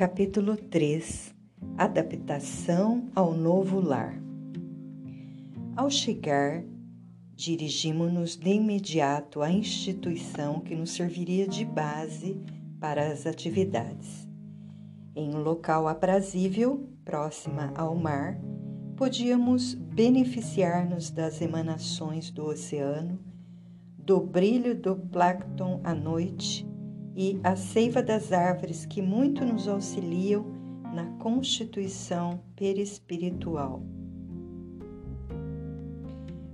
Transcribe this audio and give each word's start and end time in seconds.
Capítulo 0.00 0.56
3 0.56 1.34
Adaptação 1.76 3.10
ao 3.14 3.34
novo 3.34 3.78
lar. 3.80 4.18
Ao 5.76 5.90
chegar, 5.90 6.64
dirigimos-nos 7.36 8.34
de 8.34 8.48
imediato 8.48 9.42
à 9.42 9.50
instituição 9.52 10.60
que 10.60 10.74
nos 10.74 10.92
serviria 10.92 11.46
de 11.46 11.66
base 11.66 12.40
para 12.80 13.08
as 13.12 13.26
atividades. 13.26 14.26
Em 15.14 15.34
um 15.34 15.42
local 15.42 15.86
aprazível, 15.86 16.88
próxima 17.04 17.70
ao 17.76 17.94
mar, 17.94 18.40
podíamos 18.96 19.74
beneficiar-nos 19.74 21.10
das 21.10 21.42
emanações 21.42 22.30
do 22.30 22.46
oceano, 22.46 23.20
do 23.98 24.18
brilho 24.18 24.74
do 24.74 24.96
plâncton 24.96 25.78
à 25.84 25.94
noite 25.94 26.69
e 27.14 27.40
a 27.42 27.56
seiva 27.56 28.02
das 28.02 28.32
árvores 28.32 28.86
que 28.86 29.02
muito 29.02 29.44
nos 29.44 29.68
auxiliam 29.68 30.44
na 30.94 31.06
constituição 31.18 32.40
perispiritual. 32.56 33.82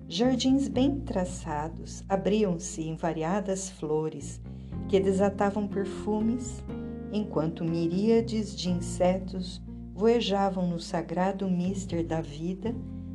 Jardins 0.08 0.68
bem 0.68 1.00
traçados 1.00 2.04
abriam-se 2.08 2.82
em 2.82 2.96
variadas 2.96 3.70
flores 3.70 4.40
que 4.88 5.00
desatavam 5.00 5.66
perfumes, 5.66 6.64
enquanto 7.12 7.64
miríades 7.64 8.54
de 8.54 8.70
insetos 8.70 9.60
voejavam 9.92 10.68
no 10.68 10.78
sagrado 10.78 11.50
mister 11.50 12.06
da 12.06 12.20
vida 12.20 12.74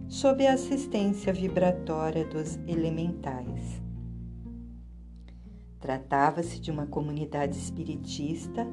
sob 0.09 0.45
a 0.45 0.53
assistência 0.53 1.31
vibratória 1.31 2.25
dos 2.25 2.59
elementais. 2.67 3.80
Tratava-se 5.81 6.59
de 6.59 6.69
uma 6.69 6.85
comunidade 6.85 7.57
espiritista 7.57 8.67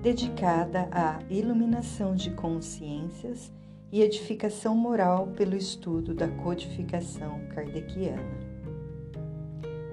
dedicada 0.00 0.88
à 0.92 1.18
iluminação 1.28 2.14
de 2.14 2.30
consciências 2.30 3.52
e 3.90 4.00
edificação 4.00 4.76
moral 4.76 5.26
pelo 5.36 5.56
estudo 5.56 6.14
da 6.14 6.28
codificação 6.28 7.40
kardeciana. 7.52 8.22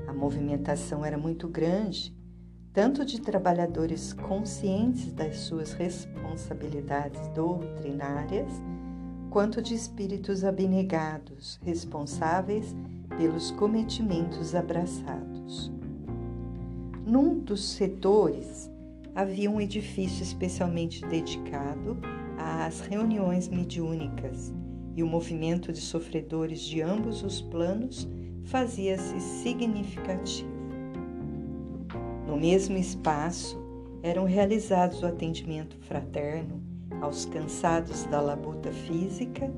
A 0.07 0.13
movimentação 0.13 1.03
era 1.03 1.17
muito 1.17 1.47
grande, 1.47 2.16
tanto 2.72 3.03
de 3.03 3.19
trabalhadores 3.19 4.13
conscientes 4.13 5.11
das 5.11 5.38
suas 5.38 5.73
responsabilidades 5.73 7.27
doutrinárias, 7.29 8.51
quanto 9.31 9.59
de 9.59 9.73
espíritos 9.73 10.44
abnegados, 10.44 11.59
responsáveis 11.63 12.75
pelos 13.17 13.51
cometimentos 13.51 14.53
abraçados. 14.53 15.78
Num 17.09 17.39
dos 17.39 17.71
setores 17.71 18.69
havia 19.15 19.49
um 19.49 19.59
edifício 19.59 20.21
especialmente 20.21 21.03
dedicado 21.07 21.97
às 22.38 22.81
reuniões 22.81 23.47
mediúnicas 23.47 24.53
e 24.95 25.01
o 25.01 25.07
movimento 25.07 25.73
de 25.73 25.81
sofredores 25.81 26.61
de 26.61 26.83
ambos 26.83 27.23
os 27.23 27.41
planos 27.41 28.07
fazia-se 28.43 29.19
significativo. 29.19 30.51
No 32.27 32.38
mesmo 32.38 32.77
espaço 32.77 33.59
eram 34.03 34.25
realizados 34.25 35.01
o 35.01 35.07
atendimento 35.07 35.79
fraterno 35.79 36.61
aos 37.01 37.25
cansados 37.25 38.05
da 38.05 38.21
labuta 38.21 38.71
física 38.71 39.51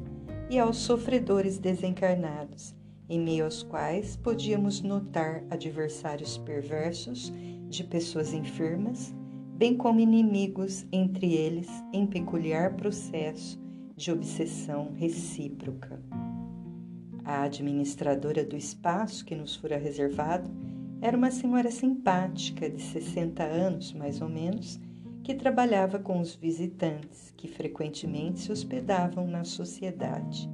e 0.49 0.57
aos 0.57 0.77
sofredores 0.77 1.57
desencarnados 1.57 2.73
em 3.11 3.19
meio 3.19 3.43
aos 3.43 3.61
quais 3.61 4.15
podíamos 4.15 4.81
notar 4.81 5.43
adversários 5.49 6.37
perversos 6.37 7.29
de 7.67 7.83
pessoas 7.83 8.33
enfermas, 8.33 9.13
bem 9.57 9.75
como 9.75 9.99
inimigos 9.99 10.85
entre 10.93 11.33
eles 11.33 11.67
em 11.91 12.07
peculiar 12.07 12.77
processo 12.77 13.59
de 13.97 14.13
obsessão 14.13 14.93
recíproca. 14.95 16.01
A 17.25 17.41
administradora 17.43 18.45
do 18.45 18.55
espaço 18.55 19.25
que 19.25 19.35
nos 19.35 19.57
fora 19.57 19.77
reservado 19.77 20.49
era 21.01 21.17
uma 21.17 21.31
senhora 21.31 21.69
simpática 21.69 22.69
de 22.69 22.81
60 22.81 23.43
anos, 23.43 23.91
mais 23.91 24.21
ou 24.21 24.29
menos, 24.29 24.79
que 25.21 25.35
trabalhava 25.35 25.99
com 25.99 26.21
os 26.21 26.33
visitantes 26.33 27.33
que 27.35 27.49
frequentemente 27.49 28.39
se 28.39 28.53
hospedavam 28.53 29.27
na 29.27 29.43
sociedade. 29.43 30.49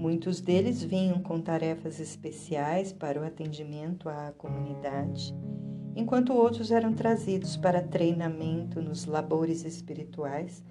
Muitos 0.00 0.40
deles 0.40 0.82
vinham 0.82 1.20
com 1.20 1.42
tarefas 1.42 2.00
especiais 2.00 2.90
para 2.90 3.20
o 3.20 3.22
atendimento 3.22 4.08
à 4.08 4.32
comunidade, 4.32 5.36
enquanto 5.94 6.32
outros 6.32 6.70
eram 6.70 6.94
trazidos 6.94 7.54
para 7.54 7.82
treinamento 7.82 8.80
nos 8.80 9.04
labores 9.04 9.62
espirituais, 9.62 10.64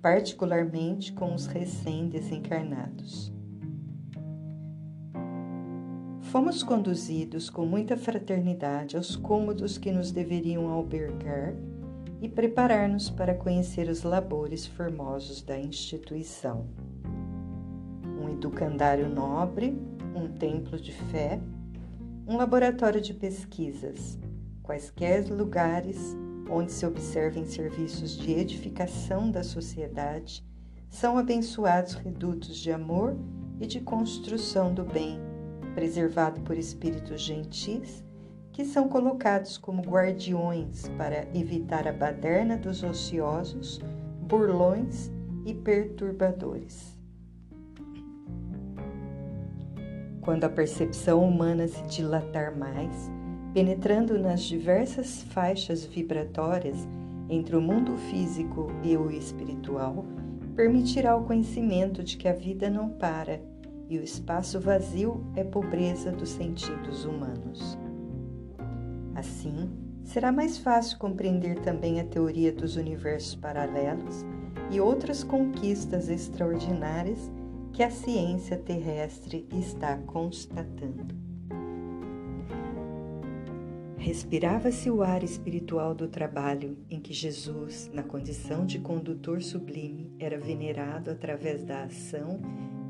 particularmente 0.00 1.12
com 1.12 1.34
os 1.34 1.46
recém-desencarnados. 1.46 3.32
Fomos 6.30 6.62
conduzidos 6.62 7.50
com 7.50 7.66
muita 7.66 7.96
fraternidade 7.96 8.96
aos 8.96 9.16
cômodos 9.16 9.76
que 9.76 9.90
nos 9.90 10.12
deveriam 10.12 10.68
albergar 10.68 11.52
e 12.22 12.28
preparar-nos 12.28 13.10
para 13.10 13.34
conhecer 13.34 13.88
os 13.88 14.04
labores 14.04 14.68
formosos 14.68 15.42
da 15.42 15.58
instituição 15.58 16.64
um 18.28 18.34
educandário 18.34 19.08
nobre, 19.08 19.76
um 20.14 20.28
templo 20.28 20.78
de 20.78 20.92
fé, 20.92 21.40
um 22.26 22.36
laboratório 22.36 23.00
de 23.00 23.14
pesquisas, 23.14 24.18
quaisquer 24.62 25.26
lugares 25.28 26.14
onde 26.50 26.70
se 26.72 26.86
observem 26.86 27.44
serviços 27.44 28.16
de 28.16 28.32
edificação 28.32 29.30
da 29.30 29.42
sociedade, 29.42 30.46
são 30.90 31.18
abençoados 31.18 31.94
redutos 31.94 32.56
de 32.56 32.72
amor 32.72 33.16
e 33.60 33.66
de 33.66 33.80
construção 33.80 34.72
do 34.72 34.84
bem, 34.84 35.18
preservado 35.74 36.40
por 36.42 36.56
espíritos 36.56 37.20
gentis, 37.20 38.04
que 38.52 38.64
são 38.64 38.88
colocados 38.88 39.56
como 39.56 39.82
guardiões 39.82 40.88
para 40.96 41.28
evitar 41.34 41.86
a 41.86 41.92
baderna 41.92 42.56
dos 42.56 42.82
ociosos, 42.82 43.78
burlões 44.22 45.10
e 45.44 45.54
perturbadores. 45.54 46.97
Quando 50.28 50.44
a 50.44 50.50
percepção 50.50 51.26
humana 51.26 51.66
se 51.66 51.82
dilatar 51.84 52.54
mais, 52.54 53.10
penetrando 53.54 54.18
nas 54.18 54.42
diversas 54.42 55.22
faixas 55.22 55.86
vibratórias 55.86 56.86
entre 57.30 57.56
o 57.56 57.62
mundo 57.62 57.96
físico 57.96 58.70
e 58.84 58.94
o 58.94 59.10
espiritual, 59.10 60.04
permitirá 60.54 61.16
o 61.16 61.24
conhecimento 61.24 62.04
de 62.04 62.18
que 62.18 62.28
a 62.28 62.34
vida 62.34 62.68
não 62.68 62.90
para 62.90 63.40
e 63.88 63.98
o 63.98 64.02
espaço 64.02 64.60
vazio 64.60 65.24
é 65.34 65.42
pobreza 65.42 66.12
dos 66.12 66.28
sentidos 66.28 67.06
humanos. 67.06 67.78
Assim, 69.14 69.70
será 70.04 70.30
mais 70.30 70.58
fácil 70.58 70.98
compreender 70.98 71.58
também 71.60 72.00
a 72.00 72.04
teoria 72.04 72.52
dos 72.52 72.76
universos 72.76 73.34
paralelos 73.34 74.26
e 74.70 74.78
outras 74.78 75.24
conquistas 75.24 76.10
extraordinárias 76.10 77.32
que 77.78 77.84
a 77.84 77.90
ciência 77.90 78.58
terrestre 78.58 79.46
está 79.52 79.96
constatando. 79.98 81.14
Respirava-se 83.96 84.90
o 84.90 85.00
ar 85.00 85.22
espiritual 85.22 85.94
do 85.94 86.08
trabalho 86.08 86.76
em 86.90 86.98
que 86.98 87.12
Jesus, 87.12 87.88
na 87.94 88.02
condição 88.02 88.66
de 88.66 88.80
condutor 88.80 89.40
sublime, 89.40 90.12
era 90.18 90.36
venerado 90.36 91.08
através 91.08 91.62
da 91.62 91.84
ação 91.84 92.40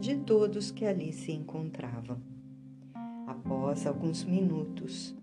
de 0.00 0.16
todos 0.16 0.71
que 0.71 0.87
ali 0.87 1.12
se 1.12 1.32
encontravam. 1.32 2.19
Após 3.26 3.87
alguns 3.87 4.25
minutos, 4.25 5.15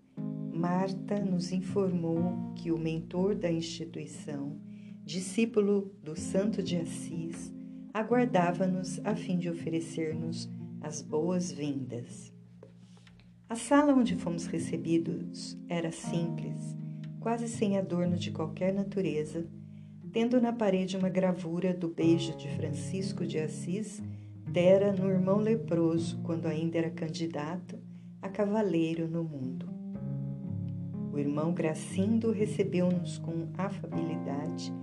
Marta 0.54 1.18
nos 1.18 1.52
informou 1.52 2.54
que 2.54 2.72
o 2.72 2.78
mentor 2.78 3.34
da 3.34 3.52
instituição, 3.52 4.60
discípulo 5.04 5.92
do 6.04 6.16
Santo 6.16 6.62
de 6.62 6.78
Assis, 6.78 7.55
aguardava-nos 7.96 9.00
a 9.06 9.16
fim 9.16 9.38
de 9.38 9.50
oferecer-nos 9.50 10.50
as 10.82 11.02
boas-vindas. 11.02 12.34
A 13.48 13.56
sala 13.56 13.94
onde 13.94 14.18
fomos 14.18 14.48
recebidos 14.48 15.58
era 15.70 15.94
simples, 15.94 16.76
quase 17.22 17.48
sem 17.48 17.78
adorno 17.78 18.18
de 18.18 18.32
qualquer 18.32 18.74
natureza, 18.74 19.48
tendo 20.12 20.42
na 20.42 20.52
parede 20.52 20.98
uma 20.98 21.08
gravura 21.08 21.74
do 21.74 21.88
beijo 21.88 22.36
de 22.36 22.50
Francisco 22.50 23.26
de 23.26 23.40
Assis 23.40 24.04
dera 24.46 24.92
no 24.92 25.10
irmão 25.10 25.38
leproso 25.38 26.20
quando 26.22 26.48
ainda 26.48 26.78
era 26.78 26.90
candidato 26.90 27.80
a 28.22 28.28
cavaleiro 28.28 29.08
no 29.08 29.24
mundo. 29.24 29.70
O 31.14 31.18
irmão 31.18 31.54
Gracindo 31.54 32.30
recebeu-nos 32.30 33.20
com 33.20 33.48
afabilidade 33.58 34.74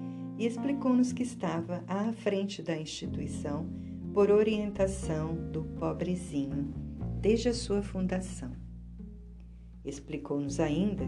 e 0.42 0.46
explicou-nos 0.46 1.12
que 1.12 1.22
estava 1.22 1.84
à 1.86 2.12
frente 2.12 2.62
da 2.62 2.76
instituição 2.76 3.64
por 4.12 4.28
orientação 4.28 5.36
do 5.52 5.62
pobrezinho 5.62 6.74
desde 7.20 7.48
a 7.48 7.54
sua 7.54 7.80
fundação. 7.80 8.50
Explicou-nos 9.84 10.58
ainda 10.58 11.04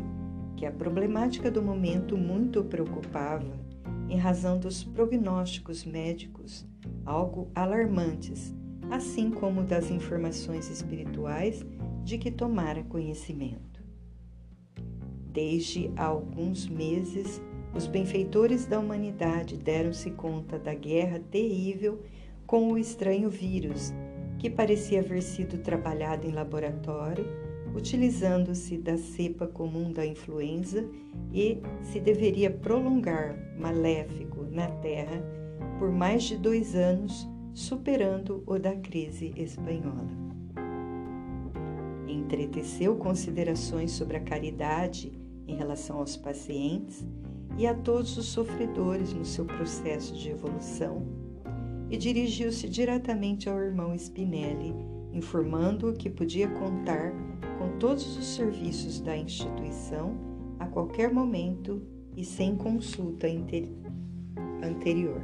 que 0.56 0.64
a 0.64 0.70
problemática 0.70 1.50
do 1.50 1.60
momento 1.60 2.16
muito 2.16 2.60
o 2.60 2.64
preocupava 2.64 3.58
em 4.08 4.16
razão 4.16 4.56
dos 4.56 4.84
prognósticos 4.84 5.84
médicos, 5.84 6.64
algo 7.04 7.50
alarmantes, 7.56 8.54
assim 8.88 9.32
como 9.32 9.64
das 9.64 9.90
informações 9.90 10.70
espirituais 10.70 11.66
de 12.04 12.18
que 12.18 12.30
tomara 12.30 12.84
conhecimento. 12.84 13.82
Desde 15.32 15.90
há 15.96 16.04
alguns 16.04 16.68
meses, 16.68 17.42
os 17.74 17.86
benfeitores 17.86 18.66
da 18.66 18.78
humanidade 18.78 19.56
deram-se 19.56 20.10
conta 20.12 20.58
da 20.58 20.72
guerra 20.72 21.20
terrível 21.30 22.00
com 22.46 22.72
o 22.72 22.78
estranho 22.78 23.28
vírus, 23.28 23.92
que 24.38 24.48
parecia 24.48 25.00
haver 25.00 25.22
sido 25.22 25.58
trabalhado 25.58 26.26
em 26.26 26.30
laboratório, 26.30 27.26
utilizando-se 27.74 28.78
da 28.78 28.96
cepa 28.96 29.48
comum 29.48 29.92
da 29.92 30.06
influenza 30.06 30.88
e 31.32 31.58
se 31.82 31.98
deveria 31.98 32.50
prolongar, 32.50 33.36
maléfico, 33.58 34.44
na 34.50 34.68
Terra 34.68 35.20
por 35.78 35.90
mais 35.90 36.22
de 36.22 36.36
dois 36.36 36.76
anos, 36.76 37.28
superando 37.52 38.44
o 38.46 38.58
da 38.58 38.76
crise 38.76 39.32
espanhola. 39.36 40.10
Entreteceu 42.06 42.94
considerações 42.96 43.90
sobre 43.90 44.16
a 44.16 44.20
caridade 44.20 45.12
em 45.46 45.56
relação 45.56 45.98
aos 45.98 46.16
pacientes 46.16 47.04
e 47.56 47.66
a 47.66 47.74
todos 47.74 48.16
os 48.16 48.26
sofredores 48.26 49.12
no 49.12 49.24
seu 49.24 49.44
processo 49.44 50.14
de 50.14 50.30
evolução 50.30 51.06
e 51.90 51.96
dirigiu-se 51.96 52.68
diretamente 52.68 53.48
ao 53.48 53.58
irmão 53.58 53.94
Spinelli, 53.94 54.74
informando-o 55.12 55.92
que 55.92 56.10
podia 56.10 56.48
contar 56.48 57.12
com 57.58 57.78
todos 57.78 58.16
os 58.16 58.26
serviços 58.26 59.00
da 59.00 59.16
instituição 59.16 60.16
a 60.58 60.66
qualquer 60.66 61.12
momento 61.12 61.82
e 62.16 62.24
sem 62.24 62.56
consulta 62.56 63.26
anterior. 64.62 65.20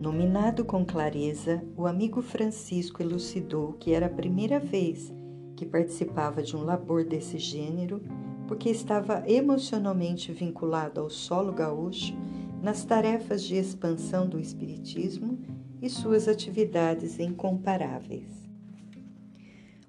Nominado 0.00 0.64
com 0.64 0.84
clareza, 0.84 1.64
o 1.76 1.86
amigo 1.86 2.20
Francisco 2.20 3.02
elucidou 3.02 3.74
que 3.74 3.92
era 3.92 4.06
a 4.06 4.10
primeira 4.10 4.58
vez 4.58 5.12
que 5.56 5.64
participava 5.64 6.42
de 6.42 6.56
um 6.56 6.64
labor 6.64 7.04
desse 7.04 7.38
gênero 7.38 8.02
porque 8.46 8.70
estava 8.70 9.22
emocionalmente 9.26 10.32
vinculado 10.32 11.00
ao 11.00 11.10
solo 11.10 11.52
gaúcho 11.52 12.14
nas 12.62 12.84
tarefas 12.84 13.42
de 13.42 13.56
expansão 13.56 14.28
do 14.28 14.38
Espiritismo 14.38 15.38
e 15.80 15.88
suas 15.88 16.28
atividades 16.28 17.18
incomparáveis. 17.18 18.48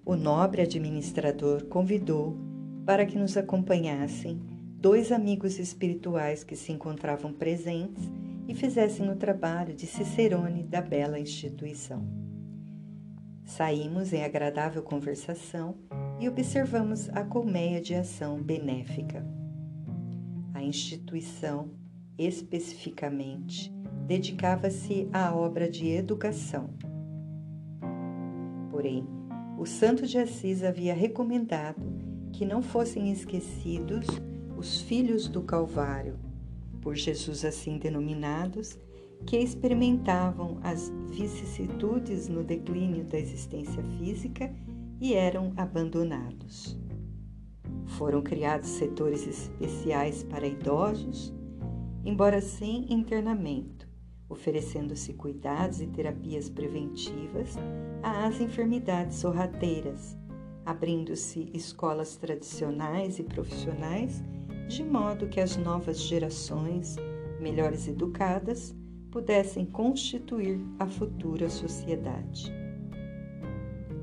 O 0.05 0.15
nobre 0.15 0.61
administrador 0.61 1.65
convidou 1.65 2.37
para 2.85 3.05
que 3.05 3.17
nos 3.17 3.35
acompanhassem 3.37 4.39
dois 4.77 5.11
amigos 5.11 5.57
espirituais 5.57 6.43
que 6.43 6.55
se 6.55 6.71
encontravam 6.71 7.33
presentes 7.33 8.03
e 8.47 8.53
fizessem 8.53 9.09
o 9.09 9.15
trabalho 9.15 9.73
de 9.73 9.87
Cicerone 9.87 10.63
da 10.63 10.81
bela 10.81 11.19
instituição. 11.19 12.05
Saímos 13.43 14.13
em 14.13 14.23
agradável 14.23 14.83
conversação 14.83 15.75
e 16.19 16.29
observamos 16.29 17.09
a 17.09 17.23
colmeia 17.23 17.81
de 17.81 17.93
ação 17.93 18.41
benéfica. 18.41 19.25
A 20.53 20.63
instituição, 20.63 21.71
especificamente, 22.17 23.73
dedicava-se 24.07 25.09
à 25.11 25.35
obra 25.35 25.69
de 25.69 25.89
educação. 25.89 26.69
Porém, 28.69 29.05
o 29.57 29.65
Santo 29.65 30.05
de 30.05 30.17
Assis 30.17 30.63
havia 30.63 30.93
recomendado 30.93 31.81
que 32.31 32.45
não 32.45 32.61
fossem 32.61 33.11
esquecidos 33.11 34.05
os 34.57 34.81
filhos 34.81 35.27
do 35.27 35.41
Calvário, 35.41 36.17
por 36.81 36.95
Jesus 36.95 37.43
assim 37.43 37.77
denominados, 37.77 38.77
que 39.25 39.37
experimentavam 39.37 40.59
as 40.61 40.91
vicissitudes 41.09 42.27
no 42.27 42.43
declínio 42.43 43.03
da 43.05 43.17
existência 43.17 43.81
física 43.97 44.53
e 44.99 45.13
eram 45.13 45.53
abandonados. 45.57 46.77
Foram 47.85 48.21
criados 48.21 48.69
setores 48.69 49.27
especiais 49.27 50.23
para 50.23 50.47
idosos, 50.47 51.33
embora 52.03 52.41
sem 52.41 52.91
internamento, 52.91 53.87
oferecendo-se 54.27 55.13
cuidados 55.13 55.81
e 55.81 55.87
terapias 55.87 56.49
preventivas 56.49 57.55
às 58.01 58.39
enfermidades 58.39 59.17
sorrateiras, 59.17 60.17
abrindo-se 60.65 61.49
escolas 61.53 62.17
tradicionais 62.17 63.19
e 63.19 63.23
profissionais, 63.23 64.23
de 64.67 64.83
modo 64.83 65.27
que 65.27 65.39
as 65.39 65.55
novas 65.57 65.99
gerações, 66.01 66.95
melhores 67.39 67.87
educadas, 67.87 68.75
pudessem 69.11 69.65
constituir 69.65 70.59
a 70.79 70.87
futura 70.87 71.49
sociedade 71.49 72.64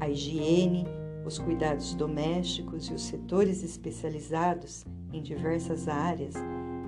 a 0.03 0.09
higiene, 0.09 0.85
os 1.25 1.39
cuidados 1.39 1.95
domésticos 1.95 2.87
e 2.87 2.95
os 2.95 3.03
setores 3.03 3.63
especializados 3.63 4.85
em 5.13 5.23
diversas 5.23 5.87
áreas 5.87 6.35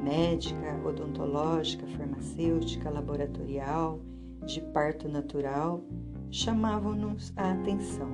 médica, 0.02 0.80
odontológica, 0.84 1.86
farmacêutica, 1.86 2.90
laboratorial, 2.90 4.00
de 4.44 4.60
parto 4.60 5.08
natural 5.08 5.84
chamavam-nos 6.28 7.32
a 7.36 7.52
atenção, 7.52 8.10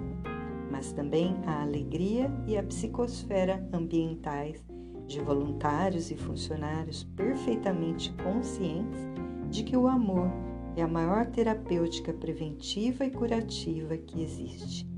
mas 0.71 0.93
também 0.93 1.35
a 1.47 1.63
alegria 1.63 2.31
e 2.47 2.59
a 2.59 2.63
psicosfera 2.63 3.67
ambientais 3.73 4.63
de 5.07 5.19
voluntários 5.21 6.11
e 6.11 6.17
funcionários 6.17 7.05
perfeitamente 7.17 8.13
conscientes 8.23 9.01
de 9.49 9.65
que 9.65 9.79
o 9.79 9.89
amor 9.89 10.31
é 10.77 10.83
a 10.83 10.87
maior 10.87 11.27
terapêutica 11.27 12.13
preventiva 12.13 13.07
e 13.07 13.11
curativa 13.11 13.97
que 13.97 14.23
existe 14.23 14.90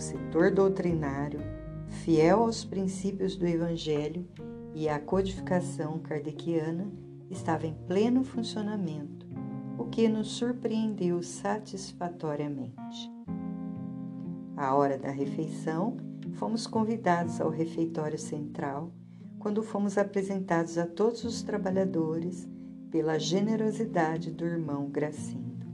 setor 0.00 0.50
doutrinário, 0.50 1.40
fiel 1.88 2.40
aos 2.40 2.64
princípios 2.64 3.36
do 3.36 3.46
Evangelho 3.46 4.26
e 4.74 4.88
à 4.88 4.98
codificação 4.98 5.98
kardeciana, 5.98 6.90
estava 7.30 7.66
em 7.66 7.74
pleno 7.86 8.24
funcionamento, 8.24 9.26
o 9.78 9.84
que 9.84 10.08
nos 10.08 10.32
surpreendeu 10.32 11.22
satisfatoriamente. 11.22 13.10
À 14.56 14.74
hora 14.74 14.98
da 14.98 15.10
refeição, 15.10 15.96
fomos 16.34 16.66
convidados 16.66 17.40
ao 17.40 17.50
refeitório 17.50 18.18
central, 18.18 18.92
quando 19.38 19.62
fomos 19.62 19.96
apresentados 19.96 20.76
a 20.76 20.86
todos 20.86 21.24
os 21.24 21.42
trabalhadores 21.42 22.46
pela 22.90 23.18
generosidade 23.18 24.30
do 24.30 24.44
irmão 24.44 24.90
Gracindo. 24.90 25.66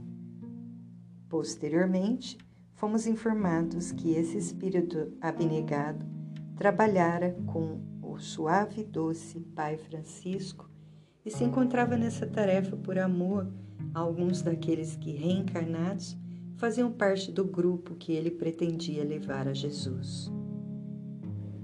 Posteriormente, 1.27 2.37
fomos 2.77 3.07
informados 3.07 3.91
que 3.91 4.11
esse 4.11 4.37
espírito 4.37 5.11
abnegado 5.19 6.05
trabalhara 6.55 7.35
com 7.47 7.81
o 8.01 8.19
suave 8.19 8.81
e 8.81 8.83
doce 8.83 9.39
Pai 9.39 9.77
Francisco 9.77 10.69
e 11.25 11.31
se 11.31 11.43
encontrava 11.43 11.97
nessa 11.97 12.25
tarefa 12.25 12.77
por 12.77 12.97
amor 12.97 13.51
a 13.93 13.99
alguns 13.99 14.43
daqueles 14.43 14.95
que, 14.95 15.11
reencarnados, 15.11 16.15
faziam 16.55 16.91
parte 16.91 17.31
do 17.31 17.43
grupo 17.43 17.95
que 17.95 18.13
ele 18.13 18.31
pretendia 18.31 19.03
levar 19.03 19.47
a 19.47 19.53
Jesus. 19.53 20.31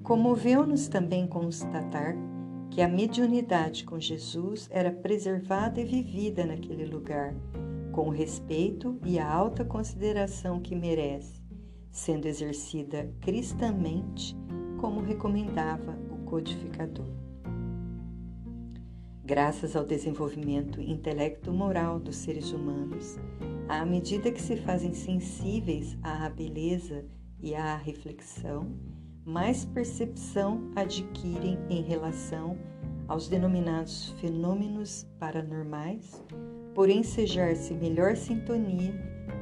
Comoveu-nos 0.02 0.88
também 0.88 1.28
constatar 1.28 2.16
que 2.72 2.82
a 2.82 2.88
mediunidade 2.88 3.84
com 3.84 4.00
Jesus 4.00 4.68
era 4.72 4.92
preservada 4.92 5.80
e 5.80 5.86
vivida 5.86 6.44
naquele 6.44 6.86
lugar 6.86 7.36
com 7.94 8.10
o 8.10 8.12
respeito 8.12 9.00
e 9.06 9.20
a 9.20 9.32
alta 9.32 9.64
consideração 9.64 10.60
que 10.60 10.76
merece, 10.76 11.40
sendo 11.92 12.26
exercida 12.26 13.10
cristamente, 13.22 14.36
como 14.82 15.00
recomendava 15.00 15.98
o 16.12 16.26
codificador. 16.26 17.06
Graças 19.24 19.76
ao 19.76 19.86
desenvolvimento 19.86 20.82
intelecto-moral 20.82 22.00
dos 22.00 22.18
seres 22.18 22.52
humanos, 22.52 23.18
à 23.70 23.86
medida 23.86 24.32
que 24.32 24.42
se 24.42 24.58
fazem 24.58 24.94
sensíveis 24.94 25.96
à 26.02 26.28
beleza 26.30 27.06
e 27.40 27.54
à 27.54 27.78
reflexão, 27.78 28.76
mais 29.24 29.64
percepção 29.64 30.72
adquirem 30.76 31.58
em 31.70 31.82
relação 31.84 32.58
aos 33.08 33.30
denominados 33.30 34.10
fenômenos 34.20 35.08
paranormais, 35.20 36.22
por 36.74 36.90
ensejar-se 36.90 37.74
melhor 37.74 38.16
sintonia 38.16 38.94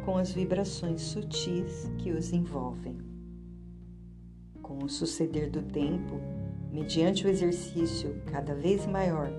com 0.05 0.17
as 0.17 0.31
vibrações 0.31 1.01
sutis 1.01 1.89
que 1.97 2.11
os 2.11 2.33
envolvem. 2.33 2.97
Com 4.61 4.83
o 4.83 4.89
suceder 4.89 5.49
do 5.49 5.61
tempo, 5.61 6.19
mediante 6.71 7.25
o 7.25 7.29
exercício 7.29 8.21
cada 8.31 8.55
vez 8.55 8.85
maior 8.85 9.31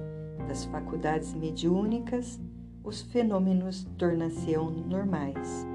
das 0.46 0.64
faculdades 0.64 1.34
mediúnicas, 1.34 2.40
os 2.84 3.02
fenômenos 3.02 3.84
tornar-se-ão 3.96 4.70
normais, 4.70 5.66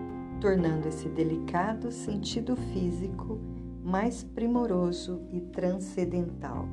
tornando 0.41 0.87
esse 0.87 1.07
delicado 1.09 1.91
sentido 1.91 2.55
físico 2.55 3.39
mais 3.83 4.23
primoroso 4.23 5.21
e 5.31 5.39
transcendental. 5.39 6.67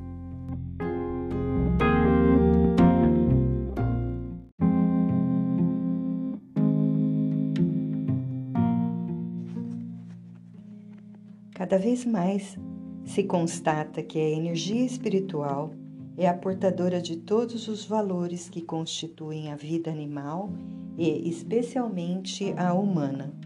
Cada 11.75 11.87
vez 11.87 12.05
mais 12.05 12.57
se 13.03 13.21
constata 13.23 14.01
que 14.01 14.17
a 14.17 14.29
energia 14.29 14.85
espiritual 14.85 15.73
é 16.15 16.25
a 16.25 16.33
portadora 16.33 17.01
de 17.01 17.17
todos 17.17 17.67
os 17.67 17.83
valores 17.83 18.47
que 18.47 18.61
constituem 18.61 19.51
a 19.51 19.57
vida 19.57 19.91
animal 19.91 20.53
e, 20.97 21.27
especialmente, 21.27 22.53
a 22.55 22.73
humana. 22.73 23.37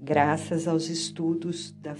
Graças 0.00 0.68
aos 0.68 0.88
estudos 0.88 1.72
da 1.82 1.96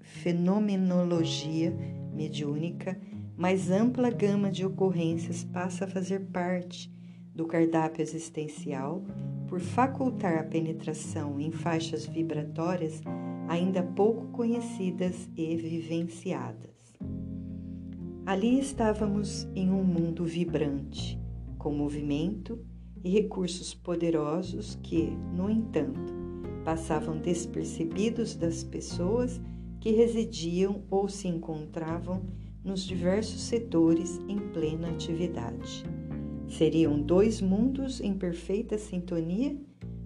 fenomenologia 0.00 1.72
mediúnica, 2.12 3.00
mais 3.36 3.70
ampla 3.70 4.10
gama 4.10 4.50
de 4.50 4.66
ocorrências 4.66 5.44
passa 5.44 5.84
a 5.84 5.88
fazer 5.88 6.22
parte 6.32 6.92
do 7.32 7.46
cardápio 7.46 8.02
existencial 8.02 9.00
por 9.46 9.60
facultar 9.60 10.38
a 10.38 10.42
penetração 10.42 11.38
em 11.38 11.52
faixas 11.52 12.04
vibratórias 12.04 13.00
ainda 13.50 13.82
pouco 13.82 14.28
conhecidas 14.28 15.28
e 15.36 15.56
vivenciadas. 15.56 16.94
Ali 18.24 18.60
estávamos 18.60 19.48
em 19.56 19.72
um 19.72 19.82
mundo 19.82 20.24
vibrante, 20.24 21.18
com 21.58 21.72
movimento 21.72 22.64
e 23.02 23.10
recursos 23.10 23.74
poderosos 23.74 24.78
que, 24.84 25.10
no 25.34 25.50
entanto, 25.50 26.14
passavam 26.64 27.18
despercebidos 27.18 28.36
das 28.36 28.62
pessoas 28.62 29.40
que 29.80 29.90
residiam 29.90 30.84
ou 30.88 31.08
se 31.08 31.26
encontravam 31.26 32.22
nos 32.62 32.84
diversos 32.84 33.40
setores 33.40 34.20
em 34.28 34.38
plena 34.52 34.90
atividade. 34.90 35.84
Seriam 36.46 37.02
dois 37.02 37.40
mundos 37.40 38.00
em 38.00 38.14
perfeita 38.14 38.78
sintonia 38.78 39.58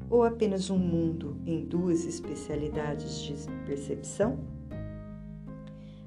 ou 0.08 0.22
apenas 0.22 0.70
um 0.70 0.78
mundo 0.78 1.36
em 1.46 1.64
duas 1.64 2.04
especialidades 2.04 3.22
de 3.22 3.34
percepção? 3.66 4.38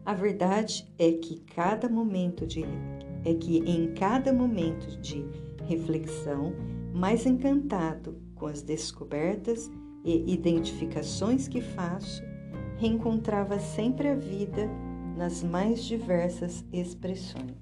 A 0.05 0.13
verdade 0.13 0.87
é 0.97 1.11
que 1.11 1.39
cada 1.41 1.89
momento 1.89 2.45
de 2.47 2.63
é 3.25 3.33
que 3.33 3.57
em 3.57 3.93
cada 3.93 4.31
momento 4.31 4.99
de 5.01 5.25
reflexão, 5.65 6.53
mais 6.93 7.25
encantado 7.25 8.17
com 8.33 8.45
as 8.45 8.61
descobertas 8.61 9.69
e 10.05 10.33
identificações 10.33 11.47
que 11.47 11.59
faço, 11.59 12.23
reencontrava 12.77 13.59
sempre 13.59 14.07
a 14.07 14.15
vida 14.15 14.69
nas 15.17 15.43
mais 15.43 15.83
diversas 15.83 16.63
expressões. 16.71 17.57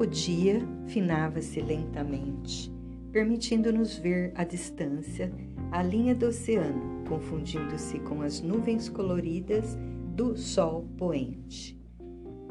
O 0.00 0.04
dia 0.04 0.66
finava-se 0.88 1.60
lentamente, 1.60 2.72
permitindo-nos 3.12 3.96
ver 3.98 4.32
à 4.34 4.42
distância 4.42 5.30
a 5.70 5.82
linha 5.82 6.14
do 6.14 6.26
oceano, 6.26 7.04
confundindo-se 7.08 7.98
com 8.00 8.22
as 8.22 8.40
nuvens 8.40 8.88
coloridas 8.88 9.76
do 10.16 10.36
sol 10.36 10.88
poente. 10.96 11.78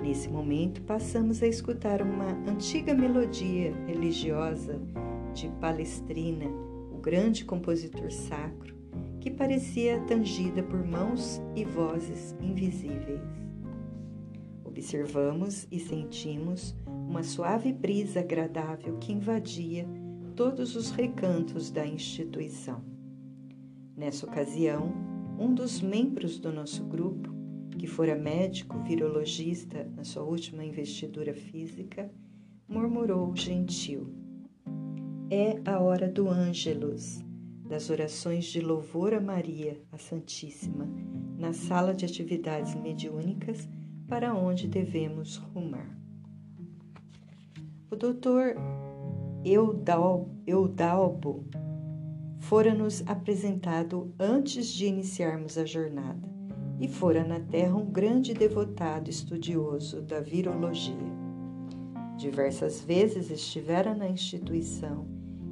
Nesse 0.01 0.30
momento, 0.30 0.82
passamos 0.84 1.44
a 1.44 1.48
escutar 1.48 2.01
uma 2.01 2.32
antiga 2.48 2.94
melodia 2.94 3.74
religiosa 3.86 4.80
de 5.34 5.48
Palestrina, 5.60 6.48
o 6.91 6.98
grande 6.98 7.46
compositor 7.46 8.12
sacro, 8.12 8.75
que 9.20 9.30
parecia 9.30 10.00
tangida 10.01 10.63
por 10.63 10.84
mãos 10.84 11.41
e 11.56 11.63
vozes 11.63 12.36
invisíveis. 12.41 13.22
Observamos 14.65 15.68
e 15.72 15.80
sentimos 15.80 16.75
uma 16.88 17.22
suave 17.22 17.72
brisa 17.72 18.22
agradável 18.22 18.98
que 18.98 19.12
invadia 19.12 19.86
todos 20.36 20.76
os 20.76 20.92
recantos 20.92 21.72
da 21.72 21.86
instituição. 21.86 22.84
Nessa 23.96 24.26
ocasião, 24.26 24.94
um 25.40 25.54
dos 25.54 25.82
membros 25.82 26.40
do 26.40 26.52
nosso 26.52 26.84
grupo, 26.84 27.30
que 27.78 27.88
fora 27.88 28.16
médico 28.16 28.80
virologista 28.84 29.84
na 29.96 30.04
sua 30.04 30.24
última 30.24 30.64
investidura 30.64 31.34
física, 31.34 32.12
murmurou 32.68 33.36
gentil: 33.36 34.14
É 35.30 35.60
a 35.66 35.80
hora 35.80 36.08
do 36.08 36.30
Ângelus 36.30 37.24
das 37.72 37.90
orações 37.90 38.46
de 38.46 38.60
louvor 38.60 39.14
a 39.14 39.22
Maria, 39.22 39.82
a 39.94 39.98
Santíssima, 39.98 40.90
na 41.38 41.54
sala 41.54 41.94
de 41.94 42.04
atividades 42.04 42.76
mediúnicas 42.76 43.66
para 44.10 44.36
onde 44.36 44.68
devemos 44.68 45.38
rumar. 45.38 45.98
O 47.90 47.96
doutor 47.96 48.56
Eudal, 49.44 50.30
Eudalbo 50.46 51.44
fora-nos 52.38 53.04
apresentado 53.08 54.14
antes 54.20 54.68
de 54.68 54.86
iniciarmos 54.86 55.58
a 55.58 55.66
jornada 55.66 56.30
e 56.80 56.88
fora 56.88 57.24
na 57.24 57.40
Terra 57.40 57.76
um 57.76 57.86
grande 57.86 58.36
devotado 58.36 59.10
estudioso 59.10 60.04
da 60.04 60.20
virologia. 60.20 60.94
Diversas 62.18 62.82
vezes 62.82 63.32
estivera 63.32 63.96
na 63.96 64.08
instituição 64.08 65.08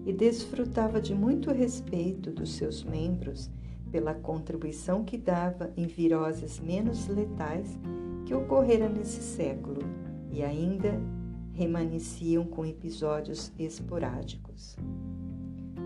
e 0.05 0.13
desfrutava 0.13 1.01
de 1.01 1.15
muito 1.15 1.51
respeito 1.51 2.29
dos 2.29 2.53
seus 2.53 2.83
membros 2.83 3.49
pela 3.91 4.13
contribuição 4.13 5.03
que 5.03 5.17
dava 5.17 5.73
em 5.75 5.87
viroses 5.87 6.59
menos 6.59 7.07
letais 7.07 7.79
que 8.27 8.35
ocorrera 8.35 8.87
nesse 8.87 9.23
século 9.23 9.81
e 10.31 10.43
ainda 10.43 11.01
remanesciam 11.59 12.45
com 12.45 12.65
episódios 12.65 13.51
esporádicos. 13.59 14.77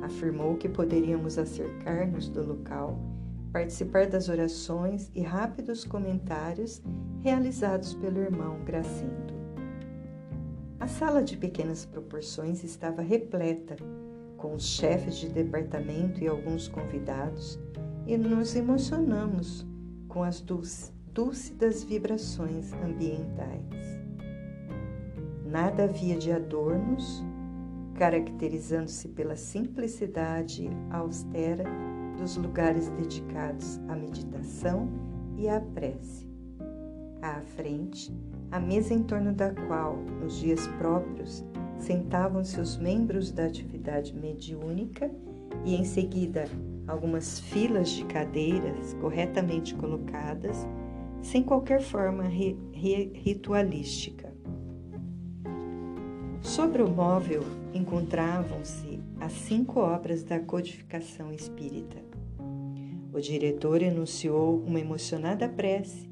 Afirmou 0.04 0.56
que 0.56 0.70
poderíamos 0.70 1.40
acercar-nos 1.40 2.30
do 2.30 2.46
local, 2.46 3.00
participar 3.52 4.06
das 4.06 4.30
orações 4.30 5.10
e 5.16 5.22
rápidos 5.24 5.84
comentários 5.84 6.80
realizados 7.24 7.96
pelo 7.96 8.20
irmão 8.20 8.64
Gracindo. 8.64 9.34
A 10.80 10.86
sala 10.86 11.24
de 11.24 11.38
pequenas 11.38 11.86
proporções 11.86 12.64
estava 12.64 13.02
repleta 13.02 13.76
com 14.38 14.54
os 14.54 14.64
chefes 14.64 15.16
de 15.16 15.30
departamento 15.30 16.24
e 16.24 16.28
alguns 16.28 16.68
convidados 16.68 17.58
e 18.06 18.16
nos 18.16 18.56
emocionamos 18.56 19.66
com 20.08 20.22
as 20.22 20.40
dúlcidas 20.40 21.84
vibrações 21.84 22.72
ambientais. 22.74 24.03
Nada 25.54 25.84
havia 25.84 26.18
de 26.18 26.32
adornos, 26.32 27.24
caracterizando-se 27.94 29.08
pela 29.10 29.36
simplicidade 29.36 30.68
austera 30.90 31.64
dos 32.18 32.38
lugares 32.38 32.90
dedicados 32.90 33.80
à 33.88 33.96
meditação 33.96 34.90
e 35.38 35.48
à 35.48 35.62
prece. 35.62 36.28
À 37.22 37.40
frente, 37.42 38.12
a 38.50 38.60
mesa 38.60 38.96
em 38.96 39.04
torno 39.04 39.32
da 39.32 39.54
qual, 39.68 39.96
nos 39.96 40.40
dias 40.40 40.66
próprios, 40.80 41.46
sentavam-se 41.78 42.60
os 42.60 42.76
membros 42.76 43.32
da 43.32 43.46
atividade 43.46 44.12
mediúnica 44.16 45.12
e, 45.64 45.76
em 45.76 45.86
seguida, 45.86 46.46
algumas 46.88 47.40
filas 47.40 47.90
de 47.90 48.04
cadeiras 48.06 48.96
corretamente 49.00 49.76
colocadas, 49.76 50.68
sem 51.22 51.44
qualquer 51.44 51.80
forma 51.80 52.24
ri 52.24 52.58
ritualística. 53.14 54.33
Sobre 56.44 56.84
o 56.84 56.90
móvel 56.90 57.42
encontravam-se 57.74 59.00
as 59.20 59.32
cinco 59.32 59.80
obras 59.80 60.24
da 60.24 60.42
codificação 60.42 61.32
espírita. 61.32 61.98
O 63.14 63.20
diretor 63.22 63.82
enunciou 63.82 64.60
uma 64.60 64.80
emocionada 64.80 65.48
prece 65.48 66.10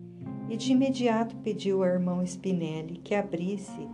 e 0.50 0.56
de 0.56 0.72
imediato 0.72 1.36
pediu 1.38 1.84
ao 1.84 1.90
irmão 1.90 2.24
Spinelli 2.24 2.98
que 3.04 3.14
abrisse 3.14 3.88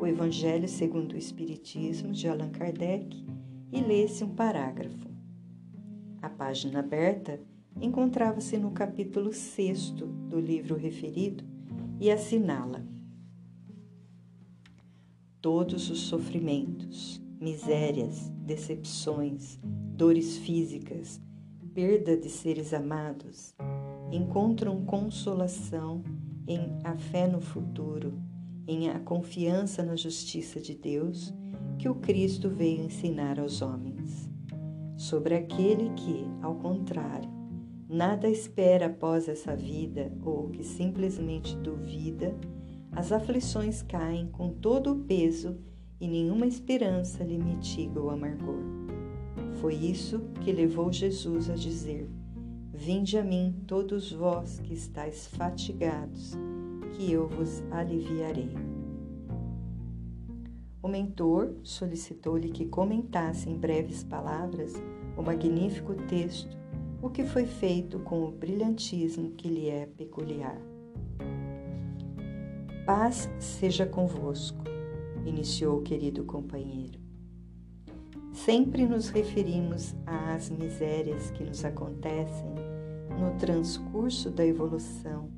o 0.00 0.06
Evangelho 0.06 0.68
segundo 0.68 1.12
o 1.12 1.16
Espiritismo 1.16 2.10
de 2.10 2.28
Allan 2.28 2.50
Kardec 2.50 3.24
e 3.72 3.80
lesse 3.80 4.24
um 4.24 4.34
parágrafo. 4.34 5.08
A 6.20 6.28
página 6.28 6.80
aberta 6.80 7.40
encontrava-se 7.80 8.58
no 8.58 8.72
capítulo 8.72 9.32
6 9.32 9.90
do 9.92 10.40
livro 10.40 10.74
referido 10.76 11.44
e 12.00 12.10
assinala: 12.10 12.84
Todos 15.44 15.90
os 15.90 16.00
sofrimentos, 16.00 17.20
misérias, 17.38 18.30
decepções, 18.46 19.58
dores 19.62 20.38
físicas, 20.38 21.20
perda 21.74 22.16
de 22.16 22.30
seres 22.30 22.72
amados, 22.72 23.54
encontram 24.10 24.86
consolação 24.86 26.02
em 26.48 26.78
a 26.82 26.96
fé 26.96 27.28
no 27.28 27.42
futuro 27.42 28.18
em 28.66 28.88
a 28.88 28.98
confiança 28.98 29.82
na 29.82 29.96
justiça 29.96 30.58
de 30.58 30.74
Deus 30.74 31.34
que 31.78 31.90
o 31.90 31.96
Cristo 31.96 32.48
veio 32.48 32.80
ensinar 32.80 33.38
aos 33.38 33.60
homens. 33.60 34.30
Sobre 34.96 35.34
aquele 35.34 35.90
que, 35.90 36.24
ao 36.40 36.54
contrário, 36.54 37.28
nada 37.86 38.30
espera 38.30 38.86
após 38.86 39.28
essa 39.28 39.54
vida 39.54 40.10
ou 40.24 40.48
que 40.48 40.64
simplesmente 40.64 41.54
duvida, 41.58 42.34
as 42.96 43.10
aflições 43.10 43.82
caem 43.82 44.28
com 44.28 44.50
todo 44.50 44.92
o 44.92 44.98
peso 45.00 45.56
e 46.00 46.06
nenhuma 46.06 46.46
esperança 46.46 47.24
lhe 47.24 47.38
mitiga 47.38 48.00
o 48.00 48.10
amargor. 48.10 48.62
Foi 49.60 49.74
isso 49.74 50.20
que 50.42 50.52
levou 50.52 50.92
Jesus 50.92 51.50
a 51.50 51.54
dizer: 51.54 52.08
Vinde 52.72 53.18
a 53.18 53.24
mim, 53.24 53.54
todos 53.66 54.12
vós 54.12 54.60
que 54.60 54.74
estáis 54.74 55.26
fatigados, 55.26 56.34
que 56.92 57.10
eu 57.10 57.28
vos 57.28 57.62
aliviarei. 57.70 58.52
O 60.82 60.88
mentor 60.88 61.54
solicitou-lhe 61.62 62.50
que 62.50 62.66
comentasse 62.66 63.48
em 63.48 63.56
breves 63.56 64.04
palavras 64.04 64.74
o 65.16 65.22
magnífico 65.22 65.94
texto, 66.08 66.56
o 67.00 67.08
que 67.08 67.24
foi 67.24 67.46
feito 67.46 67.98
com 68.00 68.22
o 68.22 68.30
brilhantismo 68.30 69.30
que 69.30 69.48
lhe 69.48 69.68
é 69.68 69.86
peculiar. 69.86 70.73
Paz 72.86 73.30
seja 73.38 73.86
convosco, 73.86 74.62
iniciou 75.24 75.78
o 75.78 75.82
querido 75.82 76.22
companheiro. 76.24 77.00
Sempre 78.30 78.86
nos 78.86 79.08
referimos 79.08 79.96
às 80.04 80.50
misérias 80.50 81.30
que 81.30 81.44
nos 81.44 81.64
acontecem 81.64 82.54
no 83.18 83.38
transcurso 83.38 84.30
da 84.30 84.44
evolução, 84.44 85.30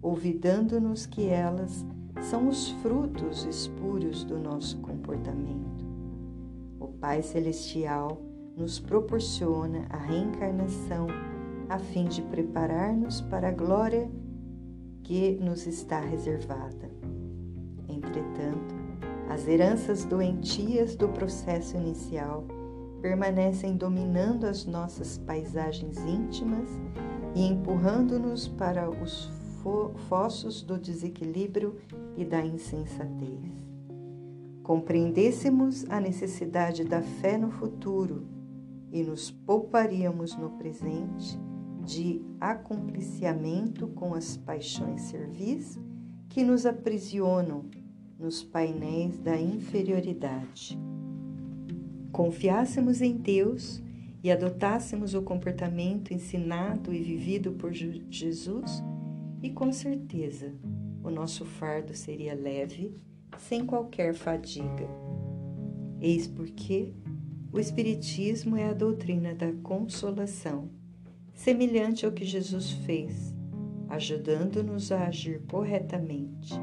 olvidando-nos 0.00 1.04
que 1.04 1.26
elas 1.26 1.84
são 2.30 2.46
os 2.46 2.68
frutos 2.80 3.44
espúrios 3.44 4.22
do 4.22 4.38
nosso 4.38 4.78
comportamento. 4.78 5.84
O 6.78 6.86
Pai 6.86 7.22
Celestial 7.22 8.22
nos 8.56 8.78
proporciona 8.78 9.84
a 9.90 9.96
reencarnação 9.96 11.08
a 11.68 11.76
fim 11.76 12.04
de 12.04 12.22
preparar-nos 12.22 13.20
para 13.20 13.48
a 13.48 13.52
glória 13.52 14.08
que 15.04 15.36
nos 15.36 15.66
está 15.66 16.00
reservada. 16.00 16.83
Entretanto, 17.88 18.74
as 19.28 19.48
heranças 19.48 20.04
doentias 20.04 20.94
do 20.96 21.08
processo 21.08 21.76
inicial 21.76 22.44
permanecem 23.00 23.76
dominando 23.76 24.44
as 24.44 24.64
nossas 24.64 25.18
paisagens 25.18 25.98
íntimas 25.98 26.68
e 27.34 27.46
empurrando-nos 27.46 28.48
para 28.48 28.88
os 28.90 29.30
fossos 30.08 30.62
do 30.62 30.78
desequilíbrio 30.78 31.76
e 32.16 32.24
da 32.24 32.44
insensatez. 32.44 33.40
Compreendêssemos 34.62 35.84
a 35.90 36.00
necessidade 36.00 36.84
da 36.84 37.02
fé 37.02 37.36
no 37.36 37.50
futuro 37.50 38.26
e 38.92 39.02
nos 39.02 39.30
pouparíamos 39.30 40.36
no 40.36 40.50
presente 40.50 41.38
de 41.82 42.22
acompliciamento 42.40 43.88
com 43.88 44.14
as 44.14 44.36
paixões 44.36 45.02
servis 45.02 45.78
que 46.34 46.42
nos 46.42 46.66
aprisionam 46.66 47.66
nos 48.18 48.42
painéis 48.42 49.20
da 49.20 49.40
inferioridade. 49.40 50.76
Confiássemos 52.10 53.00
em 53.00 53.16
Deus 53.16 53.80
e 54.20 54.32
adotássemos 54.32 55.14
o 55.14 55.22
comportamento 55.22 56.12
ensinado 56.12 56.92
e 56.92 57.00
vivido 57.00 57.52
por 57.52 57.72
Jesus, 57.72 58.82
e 59.44 59.50
com 59.50 59.70
certeza 59.70 60.52
o 61.04 61.08
nosso 61.08 61.44
fardo 61.44 61.94
seria 61.94 62.34
leve, 62.34 62.92
sem 63.38 63.64
qualquer 63.64 64.12
fadiga. 64.12 64.88
Eis 66.00 66.26
porque 66.26 66.94
o 67.52 67.60
Espiritismo 67.60 68.56
é 68.56 68.70
a 68.70 68.74
doutrina 68.74 69.36
da 69.36 69.52
consolação, 69.62 70.68
semelhante 71.32 72.04
ao 72.04 72.10
que 72.10 72.24
Jesus 72.24 72.72
fez, 72.72 73.33
ajudando-nos 73.88 74.90
a 74.92 75.06
agir 75.06 75.42
corretamente, 75.48 76.54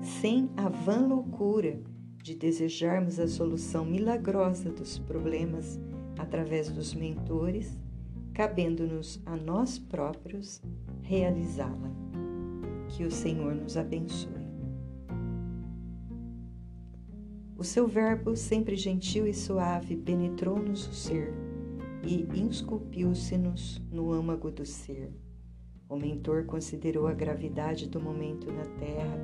sem 0.00 0.50
a 0.56 0.68
vã 0.68 1.06
loucura 1.06 1.80
de 2.22 2.34
desejarmos 2.34 3.18
a 3.18 3.26
solução 3.26 3.84
milagrosa 3.84 4.70
dos 4.70 4.98
problemas 4.98 5.80
através 6.18 6.70
dos 6.70 6.94
mentores, 6.94 7.78
cabendo-nos 8.34 9.20
a 9.24 9.36
nós 9.36 9.78
próprios 9.78 10.60
realizá-la. 11.02 11.90
Que 12.88 13.04
o 13.04 13.10
Senhor 13.10 13.54
nos 13.54 13.76
abençoe. 13.76 14.38
O 17.56 17.64
seu 17.64 17.88
verbo, 17.88 18.36
sempre 18.36 18.76
gentil 18.76 19.26
e 19.26 19.34
suave, 19.34 19.96
penetrou-nos 19.96 20.86
o 20.86 20.92
ser 20.94 21.34
e 22.04 22.22
insculpiu-se-nos 22.38 23.82
no 23.90 24.12
âmago 24.12 24.50
do 24.50 24.64
ser. 24.64 25.12
O 25.88 25.96
mentor 25.96 26.44
considerou 26.44 27.06
a 27.06 27.14
gravidade 27.14 27.88
do 27.88 28.00
momento 28.00 28.52
na 28.52 28.64
Terra 28.78 29.18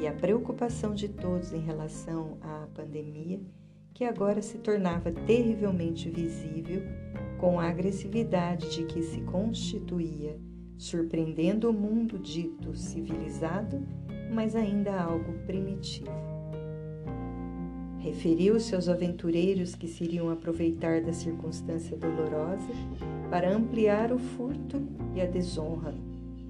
e 0.00 0.06
a 0.06 0.12
preocupação 0.12 0.94
de 0.94 1.08
todos 1.08 1.52
em 1.52 1.60
relação 1.60 2.38
à 2.40 2.66
pandemia 2.74 3.40
que 3.94 4.04
agora 4.04 4.40
se 4.40 4.58
tornava 4.58 5.12
terrivelmente 5.12 6.08
visível 6.08 6.82
com 7.38 7.60
a 7.60 7.68
agressividade 7.68 8.70
de 8.70 8.84
que 8.84 9.02
se 9.02 9.20
constituía, 9.22 10.38
surpreendendo 10.78 11.68
o 11.68 11.72
mundo 11.72 12.18
dito 12.18 12.74
civilizado, 12.74 13.86
mas 14.32 14.56
ainda 14.56 14.98
algo 14.98 15.32
primitivo. 15.46 16.29
Referiu-se 18.00 18.74
aos 18.74 18.88
aventureiros 18.88 19.74
que 19.74 19.86
se 19.86 20.04
iriam 20.04 20.30
aproveitar 20.30 21.00
da 21.00 21.12
circunstância 21.12 21.96
dolorosa 21.96 22.72
para 23.30 23.54
ampliar 23.54 24.12
o 24.12 24.18
furto 24.18 24.82
e 25.14 25.20
a 25.20 25.26
desonra, 25.26 25.94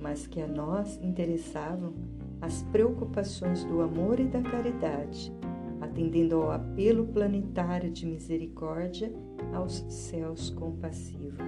mas 0.01 0.27
que 0.27 0.41
a 0.41 0.47
nós 0.47 0.99
interessavam 1.03 1.93
as 2.41 2.63
preocupações 2.73 3.65
do 3.65 3.83
amor 3.83 4.19
e 4.19 4.25
da 4.25 4.41
caridade 4.41 5.33
atendendo 5.81 6.37
ao 6.37 6.53
apelo 6.53 7.07
planetário 7.07 7.91
de 7.91 8.07
misericórdia 8.07 9.13
aos 9.53 9.85
céus 9.89 10.51
compassivos. 10.51 11.41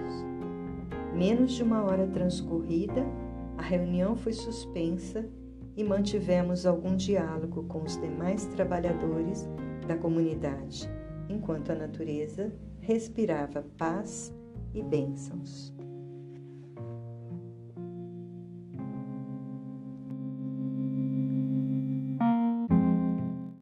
Menos 1.15 1.53
de 1.53 1.63
uma 1.63 1.83
hora 1.83 2.07
transcorrida, 2.07 3.05
a 3.57 3.61
reunião 3.61 4.15
foi 4.15 4.33
suspensa 4.33 5.25
e 5.77 5.83
mantivemos 5.83 6.65
algum 6.65 6.95
diálogo 6.95 7.63
com 7.63 7.83
os 7.83 7.99
demais 7.99 8.45
trabalhadores 8.47 9.47
da 9.85 9.97
comunidade, 9.97 10.89
enquanto 11.29 11.71
a 11.71 11.75
natureza 11.75 12.53
respirava 12.81 13.63
paz 13.77 14.33
e 14.73 14.81
bênçãos. 14.81 15.72